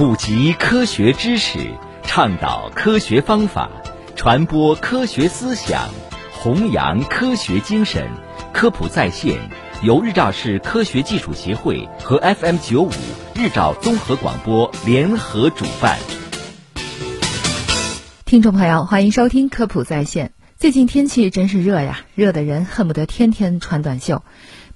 [0.00, 1.58] 普及科学知识，
[2.04, 3.68] 倡导科学方法，
[4.16, 5.90] 传播科学思想，
[6.32, 8.08] 弘扬科学精神。
[8.50, 9.38] 科普在线
[9.82, 12.90] 由日照市科学技术协会和 FM 九五
[13.34, 15.98] 日照综合广播联合主办。
[18.24, 20.32] 听众朋友，欢迎收听科普在线。
[20.56, 24.22] 最近天气真是热呀，热的人恨不得天天穿短袖。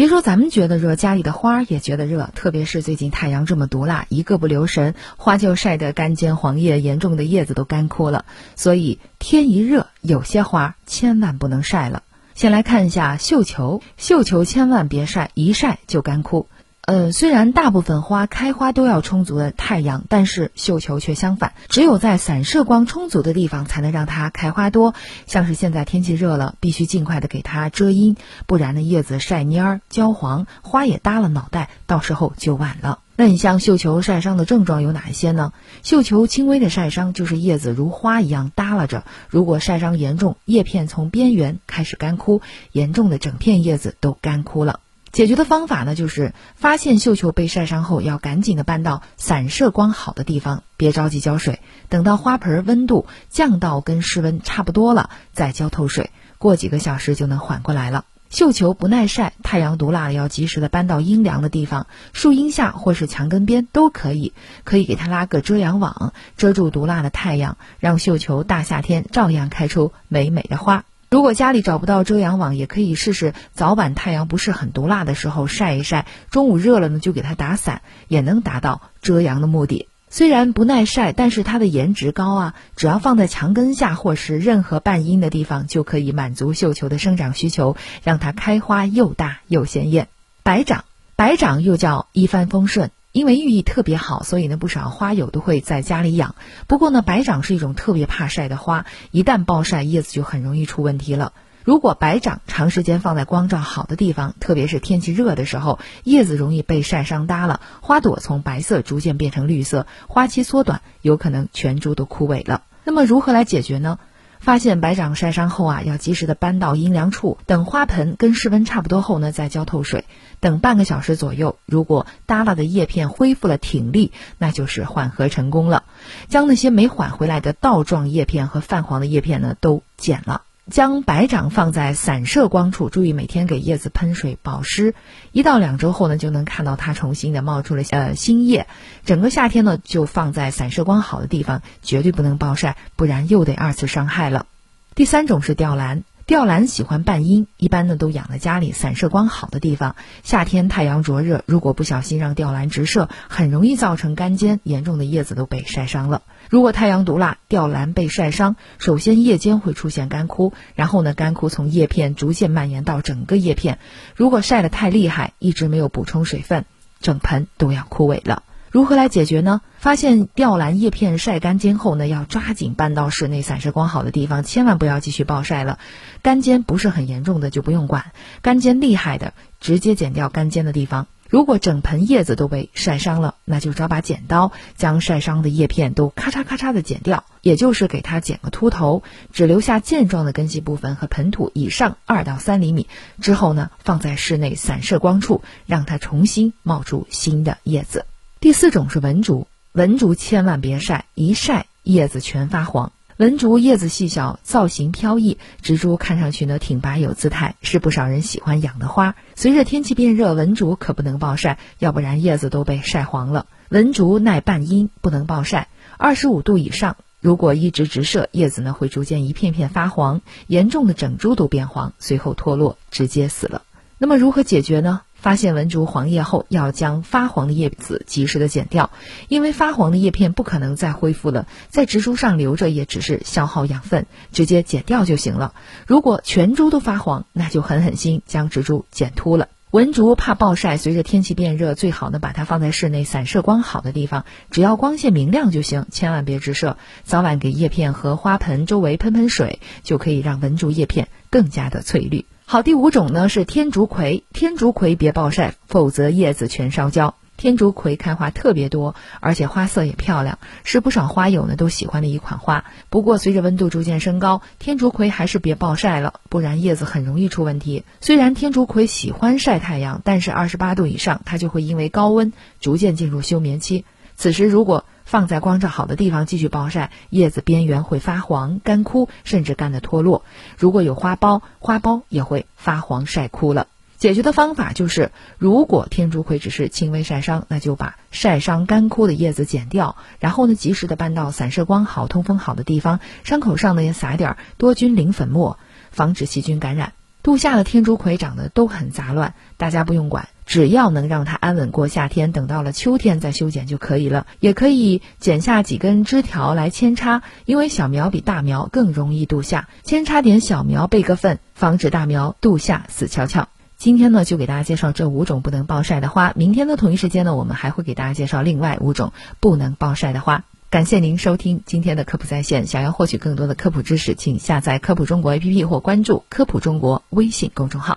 [0.00, 2.30] 别说咱们觉得热，家里的花也觉得热。
[2.34, 8.24] 特别是最近太阳这么毒辣，一个不留神，花就晒得干尖黄叶，严重的叶子都干枯了。
[8.56, 12.02] 所以天一热，有些花千万不能晒了。
[12.34, 16.46] 先来看一下绣球，绣球千万别晒，一晒就干枯。
[16.90, 24.92] 呃，虽然大部分花开花都要充足的太阳，但是绣球却相反，只有在散射光充足的地方才能让它开花多。
[25.28, 28.16] 像是现在天气热了，必须尽快的给它遮阴，
[28.48, 32.98] 不然呢叶子晒蔫儿、焦黄，花也耷了脑袋，到时候就晚了。
[33.14, 35.52] 那你像绣球晒伤的症状有哪一些呢？
[35.84, 44.80] 绣球轻微的晒伤就是叶子如花一样耷拉着，如果晒伤严重，叶片从边缘开始干枯，严重的整片叶子都干枯了。
[45.12, 58.04] 解决的方法呢，就是发现绣球被晒伤后，要赶紧的搬到散射光好的地方，别着急浇水，等到花盆温度降到跟室温差不多了，再浇透水，过几个小时就能缓过来了。
[58.28, 70.84] 绣球不耐晒，太阳毒辣了，要及时的搬到阴凉的地方，树荫下或是墙根边都可以，可以给它拉个遮阳网，遮住毒辣的太阳，让绣球大夏天照样开出美美的花。
[71.10, 79.88] 如果家里找不到遮阳网，也可以试试早晚太阳不是很毒辣的时候晒一晒，中午热了呢就给它打伞，也能达到遮阳的目的。
[80.08, 90.06] 虽然不耐晒，但是它的颜值高啊，只要放在墙根下或是任何半阴的地方，就可以满足绣球的生长需求，让它开花又大又鲜艳。
[90.44, 90.84] 白掌，
[91.16, 92.92] 白掌又叫一帆风顺。
[93.12, 96.36] 因为寓意特别好，所以呢，不少花友都会在家里养。
[96.68, 101.32] 不过呢，白掌是一种特别怕晒的花，一旦暴晒，叶子就很容易出问题了。
[101.64, 112.62] 如果白掌长时间放在光照好的地方，特别是天气热的时候，叶子容易被晒伤耷了，花朵从白色逐渐变成绿色，花期缩短，有可能全株都枯萎了。
[112.84, 113.98] 那么如何来解决呢？
[114.40, 120.06] 发现白掌晒伤后啊，要及时的搬到阴凉处，等花盆跟室温差不多后呢，再浇透水，
[120.40, 125.84] 等半个小时左右，如果耷拉的叶片恢复了挺立，那就是缓和成功了。
[126.28, 130.42] 将那些没缓回来的倒状叶片和泛黄的叶片呢，都剪了。
[130.70, 134.94] 将白掌放在散射光处，注意每天给叶子喷水保湿。
[135.32, 138.66] 一到两周后呢，就能看到它重新的冒出了呃新叶。
[139.04, 144.46] 整个夏天呢，就放在散射光好的地方，绝对不能暴晒，不然又得二次伤害了。
[144.94, 146.04] 第三种是吊兰。
[146.30, 149.96] 吊兰喜欢半阴，一般呢都养在家里散射光好的地方。
[150.22, 156.22] 夏天太阳灼热，如果不小心让吊兰直射，很容易造成干尖，严重的叶子都被晒伤了。
[156.48, 163.80] 如果太阳毒辣，吊兰被晒伤，首先叶尖会出现干枯，然后呢干枯从叶片逐渐蔓延到整个叶片。
[164.14, 166.64] 如果晒得太厉害，一直没有补充水分，
[167.00, 168.44] 整盆都要枯萎了。
[168.70, 169.62] 如何来解决呢？
[169.78, 175.80] 发现吊兰叶片晒干尖后呢，要抓紧搬到室内散射光好的地方，千万不要继续暴晒了。
[176.22, 181.08] 干尖不是很严重的就不用管，干尖厉害的直接剪掉干尖的地方。
[181.28, 192.86] 如果整盆叶子都被晒伤了，那就找把剪刀将晒伤的叶片都咔嚓咔嚓的剪掉，也就是给它剪个秃头，只留下健壮的根系部分和盆土以上二到三厘米。
[193.20, 198.06] 之后呢，放在室内散射光处，让它重新冒出新的叶子。
[198.40, 202.90] 第四种是文竹，文竹千万别晒，一晒叶子全发黄。
[203.18, 209.14] 文竹叶子细小，造型飘逸，植株看上去呢挺拔有姿态，是不少人喜欢养的花。
[209.36, 213.44] 随着天气变热，文竹可不能暴晒，要不然叶子都被晒黄了。
[213.68, 215.68] 文竹耐半阴，不能暴晒，
[215.98, 216.96] 二十五度以上。
[217.20, 223.60] 如果一直直射，叶子呢会逐渐一片片发黄，严重的整株都变黄，随后脱落，直接死了。
[223.98, 225.02] 那么如何解决呢？
[225.20, 228.90] 发现文竹黄叶后，要将发黄的叶子及时的剪掉，
[229.28, 235.54] 因为发黄的叶片不可能再恢复了，在植株上留着也只是消耗养分，直接剪掉就行了。
[235.86, 239.48] 如果全株都发黄，那就狠狠心将植株剪秃了。
[239.70, 246.76] 文竹怕暴晒，随着天气变热，最好呢把它放在室内散射光好的地方，只要光线明亮就行，千万别直射。
[247.04, 252.24] 早晚给叶片和花盆周围喷喷水，就可以让文竹叶片更加的翠绿。
[252.50, 254.24] 好，第五种呢是天竺葵。
[254.32, 257.14] 天竺葵别暴晒，否则叶子全烧焦。
[257.36, 262.64] 天竺葵开花特别多，而且花色也漂亮，是不少花友呢都喜欢的一款花。
[262.88, 267.84] 不过随着温度逐渐升高，天竺葵还是别暴晒了，不然叶子很容易出问题。
[268.00, 273.84] 虽然天竺葵喜欢晒太阳，但是二十八度以上，它就会因为高温逐渐进入休眠期。
[274.16, 280.22] 此时如果放在光照好的地方继续暴晒，叶子边缘会发黄、干枯，甚至干的脱落。
[280.56, 283.66] 如果有花苞，花苞也会发黄晒枯了。
[283.98, 295.58] 解决的方法就是，如果天竺葵只是轻微晒伤，那就把晒伤干枯的叶子剪掉，然后呢，及时的搬到散射光好、通风好的地方，伤口上呢也撒点多菌灵粉末，
[295.90, 296.92] 防止细菌感染。
[297.22, 304.26] 度夏的天竺葵长得都很杂乱，大家不用管，只要能让它安稳过夏天，等到了秋天再修剪就可以了。
[304.40, 313.48] 也可以剪下几根枝条来扦插，因为小苗比大苗更容易度夏，扦插点小苗备个份，防止大苗度夏死翘翘。
[313.76, 316.32] 今天呢，就给大家介绍这五种不能暴晒的花。
[316.36, 320.44] 明天的同一时间呢，我们还会给大家介绍另外五种不能暴晒的花。
[320.70, 322.64] 感谢您收听今天的科普在线。
[322.64, 327.88] 想要获取更多的科普知识，请下载科普中国 APP 或关注科普中国微信公众号。